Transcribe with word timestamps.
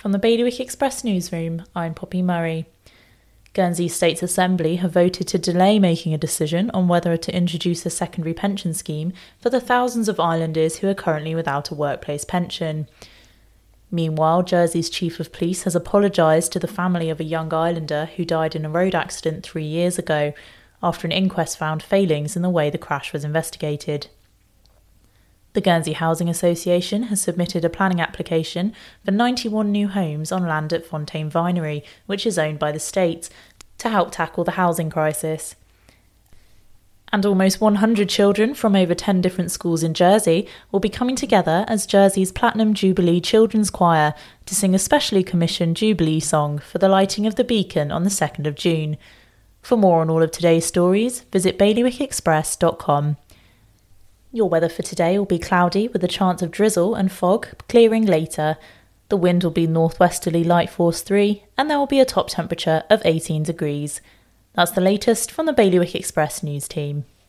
From 0.00 0.12
the 0.12 0.18
Bailiwick 0.18 0.60
Express 0.60 1.04
newsroom, 1.04 1.66
I'm 1.76 1.92
Poppy 1.92 2.22
Murray. 2.22 2.64
Guernsey 3.52 3.86
States 3.86 4.22
Assembly 4.22 4.76
have 4.76 4.92
voted 4.92 5.28
to 5.28 5.36
delay 5.36 5.78
making 5.78 6.14
a 6.14 6.18
decision 6.18 6.70
on 6.70 6.88
whether 6.88 7.18
to 7.18 7.36
introduce 7.36 7.84
a 7.84 7.90
secondary 7.90 8.32
pension 8.32 8.72
scheme 8.72 9.12
for 9.38 9.50
the 9.50 9.60
thousands 9.60 10.08
of 10.08 10.18
islanders 10.18 10.76
who 10.76 10.88
are 10.88 10.94
currently 10.94 11.34
without 11.34 11.68
a 11.68 11.74
workplace 11.74 12.24
pension. 12.24 12.88
Meanwhile, 13.90 14.44
Jersey's 14.44 14.88
chief 14.88 15.20
of 15.20 15.34
police 15.34 15.64
has 15.64 15.76
apologised 15.76 16.50
to 16.52 16.58
the 16.58 16.66
family 16.66 17.10
of 17.10 17.20
a 17.20 17.24
young 17.24 17.52
islander 17.52 18.06
who 18.16 18.24
died 18.24 18.56
in 18.56 18.64
a 18.64 18.70
road 18.70 18.94
accident 18.94 19.44
three 19.44 19.66
years 19.66 19.98
ago 19.98 20.32
after 20.82 21.06
an 21.06 21.12
inquest 21.12 21.58
found 21.58 21.82
failings 21.82 22.36
in 22.36 22.40
the 22.40 22.48
way 22.48 22.70
the 22.70 22.78
crash 22.78 23.12
was 23.12 23.22
investigated. 23.22 24.06
The 25.52 25.60
Guernsey 25.60 25.94
Housing 25.94 26.28
Association 26.28 27.04
has 27.04 27.20
submitted 27.20 27.64
a 27.64 27.70
planning 27.70 28.00
application 28.00 28.72
for 29.04 29.10
91 29.10 29.72
new 29.72 29.88
homes 29.88 30.30
on 30.30 30.46
land 30.46 30.72
at 30.72 30.86
Fontaine 30.86 31.30
Vinery, 31.30 31.82
which 32.06 32.24
is 32.24 32.38
owned 32.38 32.60
by 32.60 32.70
the 32.70 32.78
state, 32.78 33.28
to 33.78 33.88
help 33.88 34.12
tackle 34.12 34.44
the 34.44 34.52
housing 34.52 34.90
crisis. 34.90 35.56
And 37.12 37.26
almost 37.26 37.60
100 37.60 38.08
children 38.08 38.54
from 38.54 38.76
over 38.76 38.94
10 38.94 39.20
different 39.20 39.50
schools 39.50 39.82
in 39.82 39.94
Jersey 39.94 40.46
will 40.70 40.78
be 40.78 40.88
coming 40.88 41.16
together 41.16 41.64
as 41.66 41.84
Jersey's 41.84 42.30
Platinum 42.30 42.72
Jubilee 42.72 43.20
Children's 43.20 43.70
Choir 43.70 44.14
to 44.46 44.54
sing 44.54 44.76
a 44.76 44.78
specially 44.78 45.24
commissioned 45.24 45.76
Jubilee 45.76 46.20
song 46.20 46.60
for 46.60 46.78
the 46.78 46.88
lighting 46.88 47.26
of 47.26 47.34
the 47.34 47.42
beacon 47.42 47.90
on 47.90 48.04
the 48.04 48.10
2nd 48.10 48.46
of 48.46 48.54
June. 48.54 48.96
For 49.60 49.76
more 49.76 50.00
on 50.02 50.10
all 50.10 50.22
of 50.22 50.30
today's 50.30 50.66
stories, 50.66 51.22
visit 51.32 51.58
bailiwickexpress.com. 51.58 53.16
Your 54.32 54.48
weather 54.48 54.68
for 54.68 54.82
today 54.82 55.18
will 55.18 55.26
be 55.26 55.40
cloudy 55.40 55.88
with 55.88 56.04
a 56.04 56.08
chance 56.08 56.40
of 56.40 56.52
drizzle 56.52 56.94
and 56.94 57.10
fog, 57.10 57.48
clearing 57.68 58.06
later. 58.06 58.58
The 59.08 59.16
wind 59.16 59.42
will 59.42 59.50
be 59.50 59.66
northwesterly 59.66 60.44
light 60.44 60.70
force 60.70 61.02
3, 61.02 61.42
and 61.58 61.68
there 61.68 61.78
will 61.78 61.88
be 61.88 61.98
a 61.98 62.04
top 62.04 62.28
temperature 62.28 62.84
of 62.88 63.02
18 63.04 63.42
degrees. 63.42 64.00
That's 64.54 64.70
the 64.70 64.80
latest 64.80 65.32
from 65.32 65.46
the 65.46 65.52
Bailiwick 65.52 65.96
Express 65.96 66.44
news 66.44 66.68
team. 66.68 67.06